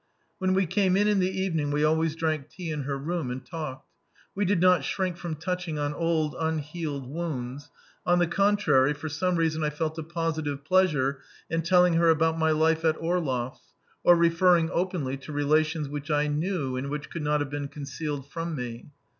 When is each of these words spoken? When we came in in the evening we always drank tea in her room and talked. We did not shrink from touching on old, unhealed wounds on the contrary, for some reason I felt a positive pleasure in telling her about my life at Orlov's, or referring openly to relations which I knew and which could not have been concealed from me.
When 0.39 0.55
we 0.55 0.65
came 0.65 0.97
in 0.97 1.07
in 1.07 1.19
the 1.19 1.29
evening 1.29 1.69
we 1.69 1.83
always 1.83 2.15
drank 2.15 2.49
tea 2.49 2.71
in 2.71 2.85
her 2.85 2.97
room 2.97 3.29
and 3.29 3.45
talked. 3.45 3.87
We 4.33 4.45
did 4.45 4.59
not 4.59 4.83
shrink 4.83 5.15
from 5.15 5.35
touching 5.35 5.77
on 5.77 5.93
old, 5.93 6.35
unhealed 6.39 7.07
wounds 7.07 7.69
on 8.03 8.17
the 8.17 8.25
contrary, 8.25 8.93
for 8.95 9.09
some 9.09 9.35
reason 9.35 9.63
I 9.63 9.69
felt 9.69 9.99
a 9.99 10.03
positive 10.03 10.65
pleasure 10.65 11.19
in 11.51 11.61
telling 11.61 11.93
her 11.97 12.09
about 12.09 12.39
my 12.39 12.49
life 12.49 12.83
at 12.83 12.97
Orlov's, 12.99 13.61
or 14.03 14.15
referring 14.15 14.71
openly 14.73 15.17
to 15.17 15.31
relations 15.31 15.87
which 15.87 16.09
I 16.09 16.25
knew 16.25 16.75
and 16.77 16.89
which 16.89 17.11
could 17.11 17.21
not 17.21 17.39
have 17.39 17.51
been 17.51 17.67
concealed 17.67 18.27
from 18.27 18.55
me. 18.55 18.87